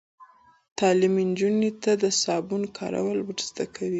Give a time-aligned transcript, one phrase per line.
[0.79, 3.89] تعلیم نجونو ته د صابون کارول ور زده کوي.